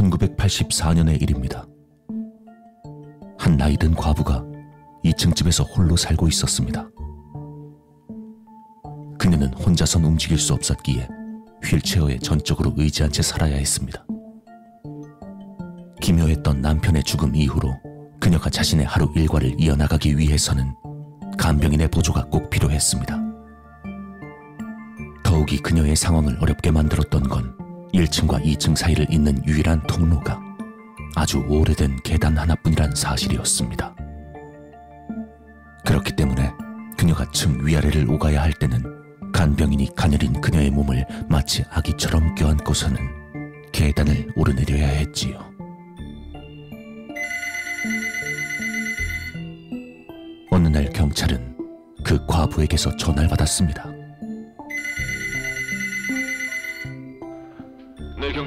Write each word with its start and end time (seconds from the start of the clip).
1984년의 0.00 1.20
일입니다. 1.20 1.66
한 3.38 3.56
나이든 3.56 3.94
과부가 3.94 4.44
2층 5.04 5.34
집에서 5.34 5.64
홀로 5.64 5.96
살고 5.96 6.28
있었습니다. 6.28 6.88
그녀는 9.18 9.52
혼자선 9.54 10.04
움직일 10.04 10.38
수 10.38 10.54
없었기에 10.54 11.08
휠체어에 11.64 12.18
전적으로 12.18 12.72
의지한 12.76 13.12
채 13.12 13.22
살아야 13.22 13.56
했습니다. 13.56 14.04
기묘했던 16.00 16.62
남편의 16.62 17.04
죽음 17.04 17.36
이후로 17.36 17.78
그녀가 18.18 18.48
자신의 18.48 18.86
하루 18.86 19.12
일과를 19.14 19.56
이어나가기 19.58 20.16
위해서는 20.16 20.74
간병인의 21.38 21.88
보조가 21.88 22.26
꼭 22.26 22.48
필요했습니다. 22.48 23.18
더욱이 25.22 25.58
그녀의 25.58 25.96
상황을 25.96 26.38
어렵게 26.40 26.70
만들었던 26.70 27.22
건 27.22 27.59
1층과 27.92 28.44
2층 28.44 28.76
사이를 28.76 29.06
잇는 29.10 29.46
유일한 29.46 29.82
통로가 29.86 30.40
아주 31.16 31.38
오래된 31.48 32.00
계단 32.02 32.36
하나뿐이란 32.38 32.94
사실이었습니다. 32.94 33.94
그렇기 35.84 36.12
때문에 36.14 36.52
그녀가 36.96 37.28
층 37.32 37.66
위아래를 37.66 38.08
오가야 38.08 38.42
할 38.42 38.52
때는 38.52 38.82
간병인이 39.32 39.94
가녀린 39.96 40.40
그녀의 40.40 40.70
몸을 40.70 41.06
마치 41.28 41.64
아기처럼 41.70 42.34
껴안고서는 42.34 42.98
계단을 43.72 44.32
오르내려야 44.36 44.86
했지요. 44.86 45.50
어느 50.50 50.68
날 50.68 50.90
경찰은 50.90 51.56
그 52.04 52.24
과부에게서 52.26 52.96
전화를 52.96 53.28
받았습니다. 53.28 53.99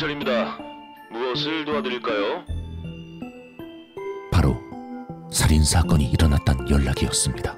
경찰입니다. 0.00 0.56
무엇을 1.12 1.66
도와드릴까요? 1.66 2.42
바로 4.32 4.56
살인 5.30 5.62
사건이 5.62 6.06
일어났다는 6.10 6.70
연락이었습니다. 6.70 7.54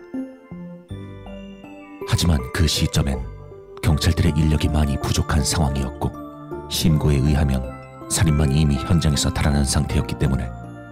하지만 2.08 2.40
그 2.52 2.66
시점엔 2.66 3.24
경찰들의 3.80 4.32
인력이 4.36 4.68
많이 4.68 4.98
부족한 4.98 5.44
상황이었고 5.44 6.10
신고에 6.68 7.16
의하면 7.16 7.62
살인만 8.10 8.50
이미 8.50 8.74
현장에서 8.74 9.30
달아난 9.30 9.64
상태였기 9.64 10.18
때문에 10.18 10.48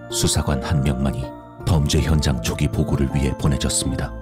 수사관 0.09 0.63
한 0.63 0.81
명만이 0.81 1.25
범죄 1.67 1.99
현장 2.01 2.41
초기 2.41 2.69
보고를 2.69 3.09
위해 3.13 3.37
보내졌습니다. 3.37 4.20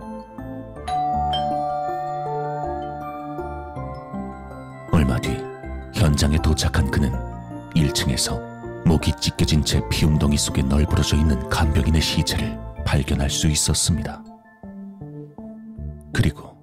현장에 5.99 6.37
도착한 6.41 6.89
그는 6.89 7.11
1층에서 7.75 8.39
목이 8.85 9.11
찢겨진 9.19 9.65
채 9.65 9.81
피웅덩이 9.89 10.37
속에 10.37 10.61
널브러져 10.61 11.17
있는 11.17 11.49
간병인의 11.49 12.01
시체를 12.01 12.57
발견할 12.85 13.29
수 13.29 13.47
있었습니다. 13.47 14.23
그리고 16.13 16.57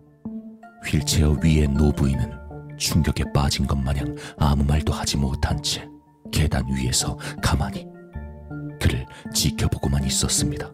휠체어 0.86 1.36
위의 1.42 1.68
노부인은 1.68 2.32
충격에 2.78 3.24
빠진 3.34 3.66
것 3.66 3.76
마냥 3.76 4.16
아무 4.38 4.64
말도 4.64 4.94
하지 4.94 5.18
못한 5.18 5.62
채 5.62 5.86
계단 6.32 6.64
위에서 6.74 7.18
가만히 7.42 7.86
그를 8.80 9.04
지켜보고만 9.34 10.02
있었습니다. 10.04 10.70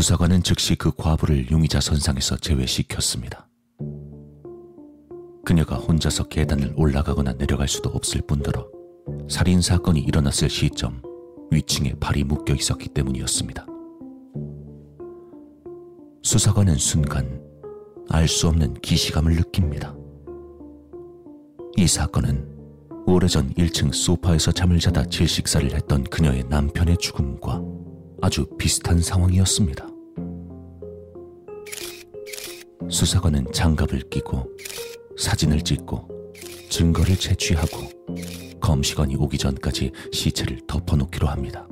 수사관은 0.00 0.42
즉시 0.42 0.76
그 0.76 0.90
과부를 0.96 1.50
용의자 1.50 1.78
선상에서 1.78 2.38
제외시켰습니다. 2.38 3.46
그녀가 5.44 5.76
혼자서 5.76 6.24
계단을 6.24 6.72
올라가거나 6.74 7.34
내려갈 7.34 7.68
수도 7.68 7.90
없을 7.90 8.22
뿐더러 8.22 8.66
살인 9.28 9.60
사건이 9.60 10.00
일어났을 10.00 10.48
시점 10.48 11.02
위층에 11.50 11.92
발이 12.00 12.24
묶여 12.24 12.54
있었기 12.54 12.88
때문이었습니다. 12.88 13.66
수사관은 16.22 16.76
순간 16.76 17.42
알 18.08 18.26
수 18.26 18.48
없는 18.48 18.80
기시감을 18.80 19.34
느낍니다. 19.36 19.94
이 21.76 21.86
사건은 21.86 22.48
오래전 23.06 23.52
1층 23.52 23.92
소파에서 23.92 24.50
잠을 24.50 24.78
자다 24.78 25.04
질식사를 25.04 25.74
했던 25.74 26.04
그녀의 26.04 26.44
남편의 26.48 26.96
죽음과 26.96 27.62
아주 28.22 28.46
비슷한 28.56 28.98
상황이었습니다. 29.02 29.89
수사관은 32.90 33.46
장갑을 33.52 34.00
끼고 34.10 34.48
사진을 35.16 35.62
찍고 35.62 36.34
증거를 36.68 37.16
채취하고 37.16 37.88
검시관이 38.60 39.16
오기 39.16 39.38
전까지 39.38 39.92
시체를 40.12 40.60
덮어놓기로 40.66 41.26
합니다. 41.26 41.66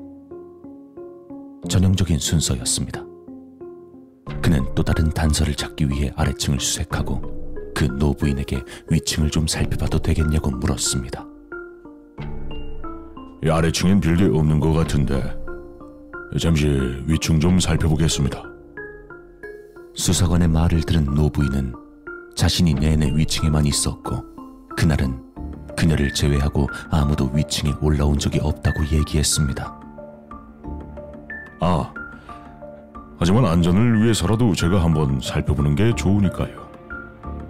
전형적인 1.68 2.18
순서였습니다. 2.18 3.04
그는 4.42 4.64
또 4.74 4.82
다른 4.82 5.10
단서를 5.10 5.54
찾기 5.54 5.88
위해 5.88 6.12
아래층을 6.14 6.60
수색하고 6.60 7.20
그 7.74 7.84
노부인에게 7.84 8.62
위층을 8.88 9.30
좀 9.30 9.46
살펴봐도 9.46 9.98
되겠냐고 9.98 10.50
물었습니다. 10.50 11.26
이 13.44 13.50
아래층엔 13.50 14.00
별게 14.00 14.24
없는 14.24 14.60
것 14.60 14.72
같은데 14.72 15.22
잠시 16.40 16.66
위층 17.06 17.40
좀 17.40 17.58
살펴보겠습니다. 17.60 18.47
수사관의 19.98 20.46
말을 20.48 20.82
들은 20.82 21.04
노부인은 21.06 21.74
자신이 22.36 22.74
내내 22.74 23.10
위층에만 23.16 23.66
있었고 23.66 24.24
그날은 24.76 25.20
그녀를 25.76 26.14
제외하고 26.14 26.68
아무도 26.88 27.28
위층에 27.34 27.72
올라온 27.80 28.16
적이 28.16 28.38
없다고 28.40 28.86
얘기했습니다. 28.86 29.80
아, 31.60 31.92
하지만 33.18 33.44
안전을 33.46 34.04
위해서라도 34.04 34.54
제가 34.54 34.84
한번 34.84 35.18
살펴보는 35.20 35.74
게 35.74 35.92
좋으니까요. 35.96 36.68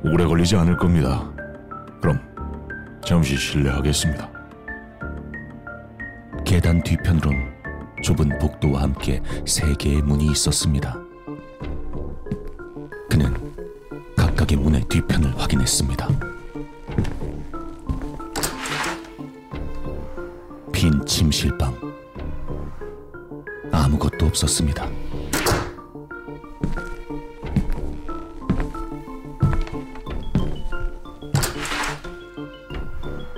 오래 0.04 0.24
걸리지 0.24 0.56
않을 0.56 0.78
겁니다. 0.78 1.30
그럼 2.00 2.18
잠시 3.04 3.36
실례하겠습니다. 3.36 4.30
계단 6.46 6.82
뒤편으론 6.82 7.34
좁은 8.02 8.38
복도와 8.38 8.82
함께 8.84 9.20
세 9.44 9.74
개의 9.74 10.00
문이 10.00 10.24
있었습니다. 10.32 11.07
각각의 14.48 14.56
문의 14.56 14.80
뒤편을 14.88 15.38
확인했습니다. 15.38 16.08
빈 20.72 21.04
침실방. 21.04 21.76
아무것도 23.70 24.26
없었습니다. 24.26 24.88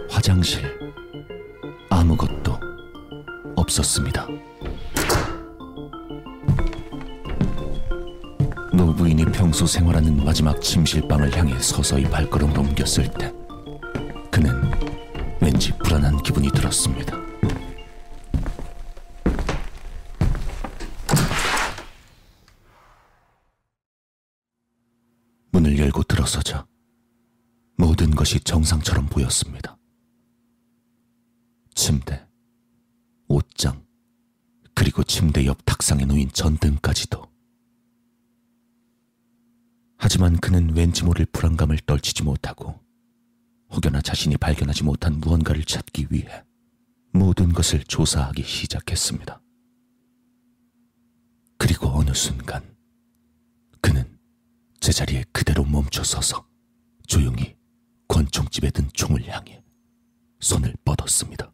화장실. 0.09 0.62
아무것도 1.91 2.56
없었습니다. 3.56 4.29
노부인이 8.81 9.27
평소 9.27 9.67
생활하는 9.67 10.25
마지막 10.25 10.59
침실방을 10.62 11.37
향해 11.37 11.55
서서히 11.61 12.05
발걸음을 12.05 12.59
옮겼을 12.59 13.12
때 13.12 13.31
그는 14.31 14.50
왠지 15.38 15.77
불안한 15.77 16.23
기분이 16.23 16.49
들었습니다. 16.50 17.15
문을 25.53 25.79
열고 25.79 26.05
들어서자 26.05 26.67
모든 27.77 28.15
것이 28.15 28.41
정상처럼 28.41 29.09
보였습니다. 29.09 29.77
침대, 31.75 32.27
옷장, 33.29 33.85
그리고 34.75 35.05
침대 35.05 35.44
옆 35.44 35.67
탁상에 35.67 36.06
놓인 36.06 36.31
전등까지도. 36.32 37.30
하지만 40.02 40.38
그는 40.38 40.75
왠지 40.75 41.05
모를 41.05 41.26
불안감을 41.26 41.79
떨치지 41.85 42.23
못하고 42.23 42.81
혹여나 43.70 44.00
자신이 44.00 44.38
발견하지 44.38 44.82
못한 44.82 45.20
무언가를 45.20 45.62
찾기 45.62 46.06
위해 46.11 46.43
모든 47.12 47.52
것을 47.52 47.85
조사하기 47.85 48.43
시작했습니다. 48.43 49.43
그리고 51.58 51.88
어느 51.88 52.14
순간 52.14 52.64
그는 53.82 54.19
제자리에 54.81 55.25
그대로 55.32 55.67
멈춰 55.67 56.03
서서 56.03 56.49
조용히 57.06 57.55
권총집에 58.08 58.70
든 58.70 58.88
총을 58.94 59.29
향해 59.29 59.62
손을 60.41 60.75
뻗었습니다. 60.82 61.53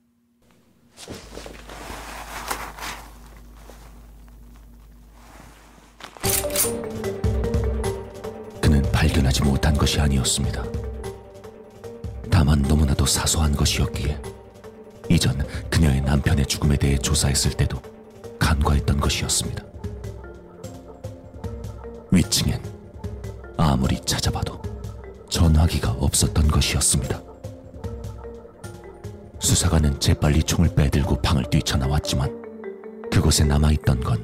것이 9.87 10.01
아니었습니다. 10.01 10.65
다만 12.29 12.61
너무나도 12.63 13.07
사소한 13.07 13.55
것이었기에 13.55 14.21
이전 15.09 15.47
그녀의 15.71 16.01
남편의 16.01 16.47
죽음에 16.47 16.77
대해 16.77 16.99
조사했을 16.99 17.53
때도 17.53 17.81
간과했던 18.41 18.99
것이었습니다. 18.99 19.65
위층엔 22.11 22.61
아무리 23.57 24.01
찾아봐도 24.01 24.61
전화기가 25.31 25.93
없었던 25.93 26.49
것이었습니다. 26.49 27.23
수사관은 29.39 30.01
재빨리 30.01 30.43
총을 30.43 30.75
빼들고 30.75 31.23
방을 31.23 31.45
뛰쳐나왔지만 31.45 33.09
그곳에 33.13 33.45
남아있던 33.45 34.01
건 34.01 34.21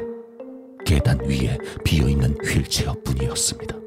계단 0.85 1.21
위에 1.25 1.57
비어있는 1.85 2.37
휠체어 2.45 2.97
뿐이었습니다. 3.05 3.82